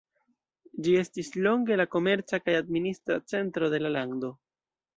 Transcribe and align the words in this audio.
Ĝi 0.87 0.95
estis 1.01 1.29
longe 1.49 1.77
la 1.81 1.85
komerca 1.97 2.41
kaj 2.47 2.57
administra 2.63 3.21
centro 3.35 3.73
de 3.77 3.85
la 3.87 3.93
lando. 4.01 4.37